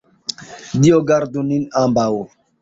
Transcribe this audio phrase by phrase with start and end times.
[0.85, 2.09] Dio gardu nin ambaŭ!